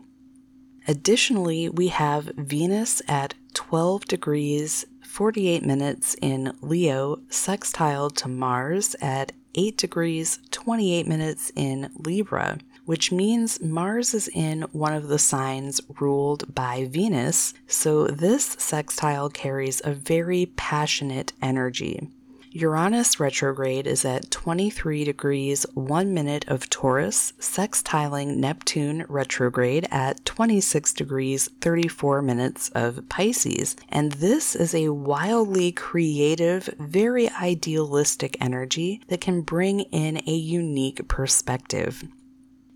Additionally, 0.87 1.71
we 1.71 1.89
have 1.89 2.33
Venus 2.37 3.01
at 3.09 3.35
12 3.55 4.05
degrees 4.05 4.85
48 5.11 5.65
minutes 5.65 6.15
in 6.23 6.57
Leo, 6.63 7.19
sextile 7.29 8.11
to 8.11 8.29
Mars 8.29 8.95
at 9.03 9.33
8 9.57 9.77
degrees 9.77 10.39
28 10.53 11.09
minutes 11.09 11.51
in 11.57 11.91
Libra, 11.97 12.59
which 12.87 13.11
means 13.11 13.61
Mars 13.61 14.15
is 14.15 14.29
in 14.29 14.63
one 14.71 14.95
of 14.95 15.09
the 15.09 15.19
signs 15.19 15.81
ruled 15.99 16.55
by 16.55 16.87
Venus, 16.89 17.55
so 17.67 18.07
this 18.07 18.57
sextile 18.61 19.29
carries 19.29 19.83
a 19.85 19.93
very 19.93 20.47
passionate 20.57 21.33
energy. 21.43 22.09
Uranus 22.53 23.21
retrograde 23.21 23.87
is 23.87 24.05
at 24.05 24.29
23 24.33 25.05
degrees 25.05 25.65
1 25.75 26.13
minute 26.13 26.45
of 26.49 26.69
Taurus, 26.69 27.33
sextiling 27.39 28.39
Neptune 28.39 29.07
retrograde 29.09 29.87
at 29.93 30.25
26 30.25 30.93
degrees 30.95 31.49
34 31.61 32.23
minutes 32.23 32.69
of 32.71 33.09
Pisces. 33.09 33.77
And 33.89 34.11
this 34.13 34.57
is 34.57 34.75
a 34.75 34.89
wildly 34.89 35.71
creative, 35.71 36.69
very 36.77 37.31
idealistic 37.31 38.37
energy 38.41 39.01
that 39.07 39.21
can 39.21 39.43
bring 39.43 39.83
in 39.93 40.17
a 40.27 40.35
unique 40.35 41.07
perspective. 41.07 42.03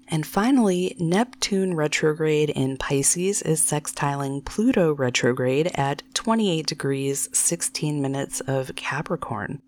And 0.07 0.27
finally, 0.27 0.95
Neptune 1.01 1.75
retrograde 1.75 2.51
in 2.51 2.77
Pisces 2.77 3.43
is 3.43 3.61
sextiling 3.61 4.45
Pluto 4.45 4.93
retrograde 4.95 5.73
at 5.75 6.03
28 6.25 6.67
degrees 6.67 7.29
16 7.35 8.01
minutes 8.01 8.41
of 8.47 8.75
Capricorn. 8.77 9.61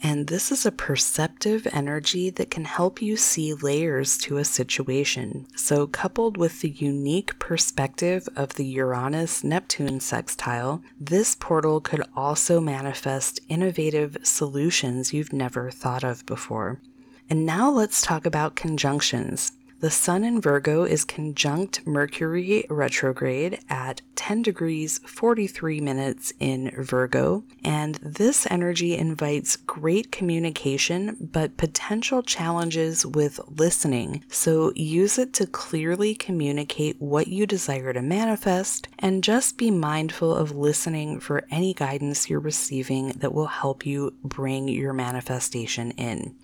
And 0.00 0.26
this 0.26 0.50
is 0.50 0.66
a 0.66 0.72
perceptive 0.72 1.68
energy 1.72 2.30
that 2.30 2.50
can 2.50 2.64
help 2.64 3.00
you 3.00 3.16
see 3.16 3.54
layers 3.54 4.18
to 4.18 4.38
a 4.38 4.44
situation. 4.44 5.46
So, 5.54 5.86
coupled 5.86 6.36
with 6.36 6.62
the 6.62 6.70
unique 6.70 7.38
perspective 7.38 8.28
of 8.34 8.54
the 8.54 8.64
Uranus 8.64 9.44
Neptune 9.44 10.00
sextile, 10.00 10.82
this 10.98 11.36
portal 11.36 11.80
could 11.80 12.02
also 12.16 12.60
manifest 12.60 13.38
innovative 13.48 14.16
solutions 14.24 15.14
you've 15.14 15.32
never 15.32 15.70
thought 15.70 16.02
of 16.02 16.26
before. 16.26 16.80
And 17.28 17.46
now 17.46 17.70
let's 17.70 18.02
talk 18.02 18.26
about 18.26 18.56
conjunctions. 18.56 19.52
The 19.80 19.90
Sun 19.90 20.24
in 20.24 20.42
Virgo 20.42 20.84
is 20.84 21.06
conjunct 21.06 21.86
Mercury 21.86 22.66
retrograde 22.68 23.60
at 23.70 24.02
10 24.14 24.42
degrees 24.42 24.98
43 25.06 25.80
minutes 25.80 26.34
in 26.38 26.70
Virgo, 26.76 27.44
and 27.64 27.94
this 28.02 28.46
energy 28.50 28.94
invites 28.94 29.56
great 29.56 30.12
communication 30.12 31.16
but 31.18 31.56
potential 31.56 32.22
challenges 32.22 33.06
with 33.06 33.40
listening. 33.48 34.22
So 34.28 34.70
use 34.76 35.18
it 35.18 35.32
to 35.34 35.46
clearly 35.46 36.14
communicate 36.14 37.00
what 37.00 37.28
you 37.28 37.46
desire 37.46 37.94
to 37.94 38.02
manifest 38.02 38.86
and 38.98 39.24
just 39.24 39.56
be 39.56 39.70
mindful 39.70 40.34
of 40.34 40.54
listening 40.54 41.20
for 41.20 41.46
any 41.50 41.72
guidance 41.72 42.28
you're 42.28 42.38
receiving 42.38 43.14
that 43.16 43.32
will 43.32 43.46
help 43.46 43.86
you 43.86 44.12
bring 44.22 44.68
your 44.68 44.92
manifestation 44.92 45.92
in. 45.92 46.36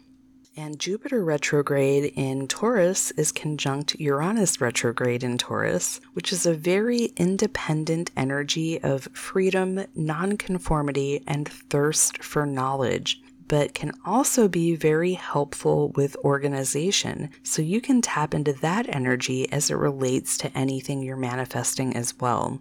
And 0.59 0.79
Jupiter 0.79 1.23
retrograde 1.23 2.15
in 2.17 2.49
Taurus 2.49 3.11
is 3.11 3.31
conjunct 3.31 4.01
Uranus 4.01 4.59
retrograde 4.59 5.23
in 5.23 5.37
Taurus, 5.37 6.01
which 6.15 6.33
is 6.33 6.47
a 6.47 6.55
very 6.55 7.13
independent 7.19 8.11
energy 8.17 8.83
of 8.83 9.07
freedom, 9.13 9.85
nonconformity, 9.95 11.23
and 11.27 11.47
thirst 11.47 12.25
for 12.25 12.47
knowledge, 12.47 13.21
but 13.49 13.75
can 13.75 13.93
also 14.07 14.49
be 14.49 14.75
very 14.75 15.13
helpful 15.13 15.91
with 15.91 16.17
organization. 16.25 17.29
So 17.43 17.61
you 17.61 17.83
can 17.83 18.01
tap 18.01 18.33
into 18.33 18.55
that 18.55 18.89
energy 18.89 19.53
as 19.53 19.71
it 19.71 19.77
relates 19.77 20.39
to 20.39 20.57
anything 20.57 21.03
you're 21.03 21.19
manifesting 21.19 21.95
as 21.95 22.19
well. 22.19 22.61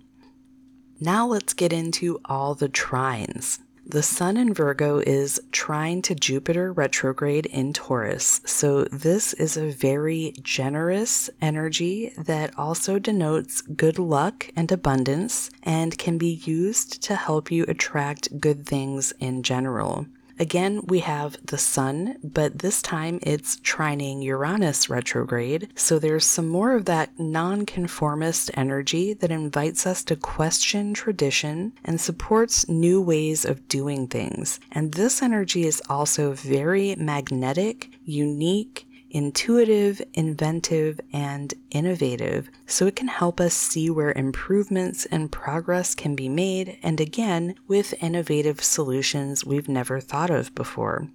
Now 1.00 1.28
let's 1.28 1.54
get 1.54 1.72
into 1.72 2.20
all 2.26 2.56
the 2.56 2.70
trines. 2.70 3.60
The 3.88 4.02
Sun 4.02 4.38
in 4.38 4.52
Virgo 4.52 4.98
is 4.98 5.40
trine 5.52 6.02
to 6.04 6.16
Jupiter 6.16 6.74
retrograde 6.74 7.46
in 7.46 7.72
Taurus. 7.72 8.42
So, 8.44 8.86
this 8.86 9.34
is 9.34 9.58
a 9.58 9.70
very 9.70 10.34
generous 10.42 11.30
energy 11.40 12.12
that 12.18 12.58
also 12.58 12.98
denotes 12.98 13.62
good 13.62 14.00
luck 14.00 14.50
and 14.56 14.72
abundance 14.72 15.52
and 15.62 15.96
can 16.00 16.18
be 16.18 16.42
used 16.46 17.04
to 17.04 17.16
help 17.16 17.52
you 17.52 17.64
attract 17.68 18.40
good 18.40 18.66
things 18.66 19.14
in 19.20 19.44
general. 19.44 20.08
Again, 20.38 20.82
we 20.86 21.00
have 21.00 21.38
the 21.46 21.58
Sun, 21.58 22.18
but 22.22 22.60
this 22.60 22.82
time 22.82 23.20
it's 23.22 23.56
trining 23.58 24.22
Uranus 24.24 24.90
retrograde. 24.90 25.70
So 25.76 25.98
there's 25.98 26.26
some 26.26 26.50
more 26.50 26.76
of 26.76 26.86
that 26.86 27.18
nonconformist 27.18 28.52
energy 28.56 29.14
that 29.14 29.32
invites 29.32 29.88
us 29.88 30.04
to 30.06 30.16
question 30.18 30.94
tradition 30.94 31.72
and 31.86 32.02
supports 32.02 32.68
new 32.68 33.02
ways 33.02 33.46
of 33.46 33.68
doing 33.70 34.08
things. 34.08 34.60
And 34.74 34.94
this 34.94 35.22
energy 35.22 35.66
is 35.66 35.82
also 35.90 36.34
very 36.34 36.96
magnetic, 36.96 37.90
unique, 38.04 38.88
intuitive, 39.16 40.02
inventive, 40.14 41.00
and 41.14 41.54
innovative, 41.72 42.50
so 42.66 42.86
it 42.86 42.98
can 42.98 43.08
help 43.08 43.40
us 43.40 43.54
see 43.54 43.90
where 43.90 44.12
improvements 44.12 45.06
and 45.06 45.32
progress 45.32 45.96
can 45.96 46.18
be 46.18 46.28
made, 46.28 46.78
and 46.84 47.00
again, 47.00 47.56
with 47.66 47.94
innovative 48.04 48.62
solutions 48.62 49.46
we've 49.46 49.70
never 49.70 50.02
thought 50.02 50.30
of 50.30 50.54
before. 50.54 51.08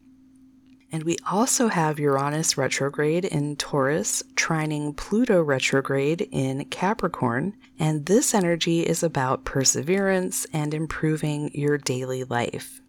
And 0.90 1.02
we 1.02 1.18
also 1.30 1.68
have 1.68 2.00
Uranus 2.00 2.56
retrograde 2.56 3.26
in 3.26 3.56
Taurus, 3.56 4.22
trining 4.34 4.96
Pluto 4.96 5.42
retrograde 5.42 6.26
in 6.32 6.64
Capricorn, 6.64 7.54
and 7.78 8.06
this 8.06 8.32
energy 8.32 8.80
is 8.80 9.02
about 9.02 9.44
perseverance 9.44 10.46
and 10.54 10.72
improving 10.72 11.50
your 11.52 11.76
daily 11.76 12.24
life. 12.24 12.79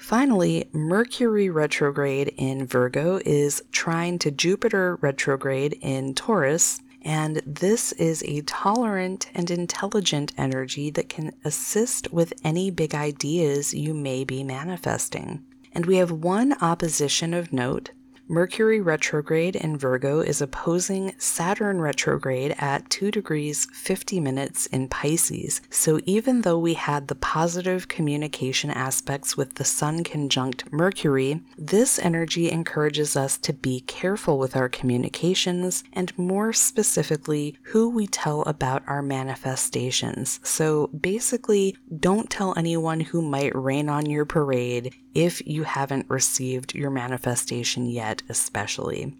Finally, 0.00 0.66
Mercury 0.72 1.50
retrograde 1.50 2.32
in 2.38 2.66
Virgo 2.66 3.20
is 3.26 3.62
trine 3.70 4.18
to 4.18 4.30
Jupiter 4.30 4.96
retrograde 5.02 5.78
in 5.82 6.14
Taurus, 6.14 6.80
and 7.02 7.42
this 7.46 7.92
is 7.92 8.24
a 8.26 8.40
tolerant 8.40 9.30
and 9.34 9.50
intelligent 9.50 10.32
energy 10.38 10.90
that 10.90 11.10
can 11.10 11.32
assist 11.44 12.10
with 12.12 12.32
any 12.42 12.70
big 12.70 12.94
ideas 12.94 13.74
you 13.74 13.92
may 13.92 14.24
be 14.24 14.42
manifesting. 14.42 15.44
And 15.72 15.84
we 15.84 15.98
have 15.98 16.10
one 16.10 16.54
opposition 16.62 17.34
of 17.34 17.52
note 17.52 17.90
Mercury 18.30 18.80
retrograde 18.80 19.56
in 19.56 19.76
Virgo 19.76 20.20
is 20.20 20.40
opposing 20.40 21.12
Saturn 21.18 21.80
retrograde 21.80 22.54
at 22.58 22.88
2 22.88 23.10
degrees 23.10 23.66
50 23.72 24.20
minutes 24.20 24.66
in 24.66 24.86
Pisces. 24.86 25.60
So 25.68 25.98
even 26.04 26.42
though 26.42 26.56
we 26.56 26.74
had 26.74 27.08
the 27.08 27.16
positive 27.16 27.88
communication 27.88 28.70
aspects 28.70 29.36
with 29.36 29.56
the 29.56 29.64
Sun 29.64 30.04
conjunct 30.04 30.72
Mercury, 30.72 31.40
this 31.58 31.98
energy 31.98 32.52
encourages 32.52 33.16
us 33.16 33.36
to 33.38 33.52
be 33.52 33.80
careful 33.80 34.38
with 34.38 34.54
our 34.54 34.68
communications 34.68 35.82
and 35.92 36.16
more 36.16 36.52
specifically, 36.52 37.56
who 37.62 37.88
we 37.90 38.06
tell 38.06 38.42
about 38.42 38.84
our 38.86 39.02
manifestations. 39.02 40.38
So 40.44 40.86
basically, 40.88 41.76
don't 41.98 42.30
tell 42.30 42.54
anyone 42.56 43.00
who 43.00 43.22
might 43.22 43.56
rain 43.56 43.88
on 43.88 44.06
your 44.06 44.24
parade 44.24 44.94
if 45.14 45.44
you 45.46 45.64
haven't 45.64 46.08
received 46.08 46.74
your 46.74 46.90
manifestation 46.90 47.86
yet, 47.86 48.19
especially. 48.28 49.16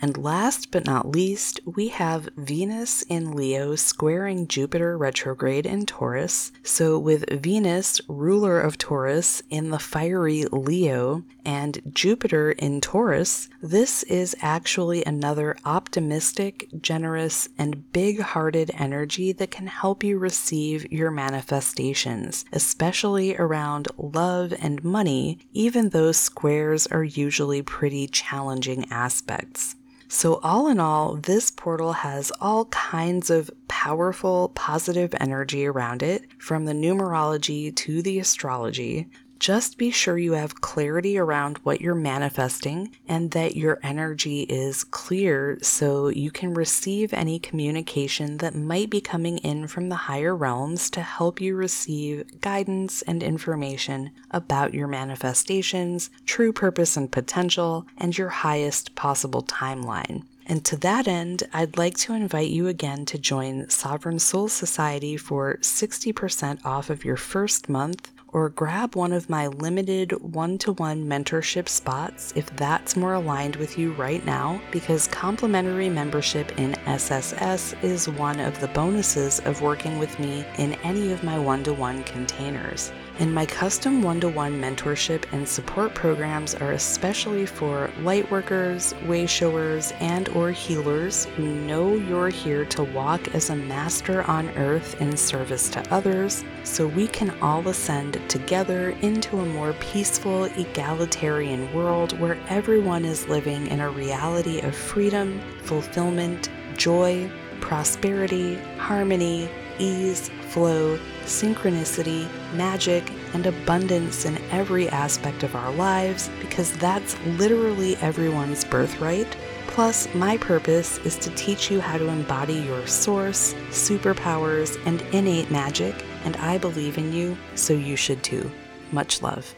And 0.00 0.16
last 0.16 0.70
but 0.70 0.84
not 0.84 1.10
least, 1.10 1.60
we 1.64 1.88
have 1.88 2.28
Venus 2.36 3.02
in 3.02 3.32
Leo 3.32 3.74
squaring 3.74 4.46
Jupiter 4.46 4.98
retrograde 4.98 5.66
in 5.66 5.86
Taurus. 5.86 6.52
So, 6.62 6.98
with 6.98 7.28
Venus, 7.30 8.00
ruler 8.08 8.60
of 8.60 8.76
Taurus, 8.76 9.42
in 9.50 9.70
the 9.70 9.78
fiery 9.78 10.44
Leo, 10.50 11.24
and 11.44 11.80
Jupiter 11.92 12.52
in 12.52 12.80
Taurus, 12.80 13.48
this 13.62 14.02
is 14.04 14.36
actually 14.40 15.04
another 15.04 15.56
optimistic, 15.64 16.68
generous, 16.80 17.48
and 17.58 17.92
big 17.92 18.20
hearted 18.20 18.70
energy 18.74 19.32
that 19.32 19.50
can 19.50 19.66
help 19.66 20.02
you 20.02 20.18
receive 20.18 20.90
your 20.92 21.10
manifestations, 21.10 22.44
especially 22.52 23.36
around 23.36 23.88
love 23.98 24.52
and 24.60 24.82
money, 24.82 25.38
even 25.52 25.90
though 25.90 26.12
squares 26.12 26.86
are 26.86 27.04
usually 27.04 27.62
pretty 27.62 28.06
challenging 28.06 28.86
aspects. 28.90 29.76
So, 30.14 30.38
all 30.44 30.68
in 30.68 30.78
all, 30.78 31.16
this 31.16 31.50
portal 31.50 31.92
has 31.92 32.30
all 32.40 32.66
kinds 32.66 33.30
of 33.30 33.50
powerful, 33.66 34.52
positive 34.54 35.12
energy 35.18 35.66
around 35.66 36.04
it, 36.04 36.22
from 36.38 36.66
the 36.66 36.72
numerology 36.72 37.74
to 37.74 38.00
the 38.00 38.20
astrology 38.20 39.08
just 39.44 39.76
be 39.76 39.90
sure 39.90 40.16
you 40.16 40.32
have 40.32 40.62
clarity 40.62 41.18
around 41.18 41.58
what 41.58 41.78
you're 41.78 41.94
manifesting 41.94 42.90
and 43.06 43.32
that 43.32 43.54
your 43.54 43.78
energy 43.82 44.44
is 44.44 44.84
clear 44.84 45.58
so 45.60 46.08
you 46.08 46.30
can 46.30 46.54
receive 46.54 47.12
any 47.12 47.38
communication 47.38 48.38
that 48.38 48.54
might 48.54 48.88
be 48.88 49.02
coming 49.02 49.36
in 49.36 49.66
from 49.66 49.90
the 49.90 50.08
higher 50.08 50.34
realms 50.34 50.88
to 50.88 51.02
help 51.02 51.42
you 51.42 51.54
receive 51.54 52.40
guidance 52.40 53.02
and 53.02 53.22
information 53.22 54.10
about 54.30 54.72
your 54.72 54.88
manifestations, 54.88 56.08
true 56.24 56.50
purpose 56.50 56.96
and 56.96 57.12
potential, 57.12 57.86
and 57.98 58.16
your 58.16 58.30
highest 58.30 58.94
possible 58.94 59.42
timeline. 59.42 60.24
And 60.46 60.64
to 60.64 60.76
that 60.78 61.06
end, 61.06 61.42
I'd 61.52 61.76
like 61.76 61.98
to 61.98 62.14
invite 62.14 62.48
you 62.48 62.66
again 62.66 63.04
to 63.06 63.18
join 63.18 63.68
Sovereign 63.68 64.20
Souls 64.20 64.54
Society 64.54 65.18
for 65.18 65.58
60% 65.60 66.64
off 66.64 66.88
of 66.88 67.04
your 67.04 67.16
first 67.18 67.68
month 67.68 68.10
or 68.34 68.50
grab 68.50 68.94
one 68.96 69.12
of 69.12 69.30
my 69.30 69.46
limited 69.46 70.12
one 70.34 70.58
to 70.58 70.72
one 70.72 71.06
mentorship 71.06 71.68
spots 71.68 72.32
if 72.36 72.54
that's 72.56 72.96
more 72.96 73.14
aligned 73.14 73.56
with 73.56 73.78
you 73.78 73.92
right 73.94 74.26
now, 74.26 74.60
because 74.70 75.06
complimentary 75.06 75.88
membership 75.88 76.58
in 76.58 76.74
SSS 76.86 77.74
is 77.82 78.08
one 78.08 78.40
of 78.40 78.60
the 78.60 78.68
bonuses 78.68 79.40
of 79.46 79.62
working 79.62 79.98
with 79.98 80.18
me 80.18 80.44
in 80.58 80.74
any 80.82 81.12
of 81.12 81.22
my 81.22 81.38
one 81.38 81.62
to 81.64 81.72
one 81.72 82.02
containers. 82.04 82.92
And 83.20 83.32
my 83.32 83.46
custom 83.46 84.02
one 84.02 84.20
to 84.20 84.28
one 84.28 84.60
mentorship 84.60 85.24
and 85.30 85.48
support 85.48 85.94
programs 85.94 86.56
are 86.56 86.72
especially 86.72 87.46
for 87.46 87.88
light 88.00 88.28
workers, 88.28 88.92
way 89.06 89.24
showers, 89.26 89.92
and 90.00 90.28
or 90.30 90.50
healers 90.50 91.26
who 91.36 91.44
know 91.44 91.94
you're 91.94 92.28
here 92.28 92.64
to 92.66 92.82
walk 92.82 93.32
as 93.32 93.50
a 93.50 93.56
master 93.56 94.24
on 94.24 94.48
earth 94.56 95.00
in 95.00 95.16
service 95.16 95.68
to 95.70 95.94
others 95.94 96.44
so 96.64 96.88
we 96.88 97.06
can 97.06 97.30
all 97.40 97.66
ascend 97.68 98.20
together 98.28 98.90
into 99.02 99.38
a 99.38 99.46
more 99.46 99.74
peaceful, 99.74 100.44
egalitarian 100.44 101.72
world 101.72 102.18
where 102.18 102.38
everyone 102.48 103.04
is 103.04 103.28
living 103.28 103.68
in 103.68 103.78
a 103.78 103.90
reality 103.90 104.58
of 104.60 104.74
freedom, 104.74 105.40
fulfillment, 105.62 106.50
joy, 106.76 107.30
prosperity, 107.60 108.56
harmony, 108.76 109.48
ease, 109.78 110.30
flow, 110.54 110.96
synchronicity, 111.24 112.30
magic, 112.54 113.10
and 113.34 113.44
abundance 113.44 114.24
in 114.24 114.38
every 114.52 114.88
aspect 114.88 115.42
of 115.42 115.56
our 115.56 115.72
lives 115.72 116.30
because 116.40 116.72
that's 116.78 117.18
literally 117.26 117.96
everyone's 117.96 118.64
birthright. 118.64 119.36
Plus, 119.66 120.06
my 120.14 120.36
purpose 120.36 120.98
is 120.98 121.16
to 121.18 121.30
teach 121.30 121.72
you 121.72 121.80
how 121.80 121.98
to 121.98 122.06
embody 122.06 122.54
your 122.54 122.86
source, 122.86 123.52
superpowers, 123.70 124.78
and 124.86 125.02
innate 125.12 125.50
magic, 125.50 126.04
and 126.24 126.36
I 126.36 126.58
believe 126.58 126.98
in 126.98 127.12
you, 127.12 127.36
so 127.56 127.72
you 127.72 127.96
should 127.96 128.22
too. 128.22 128.48
Much 128.92 129.20
love. 129.20 129.52